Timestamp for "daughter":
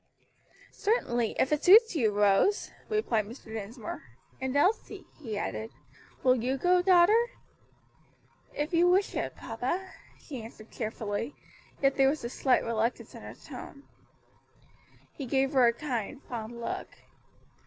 6.81-7.29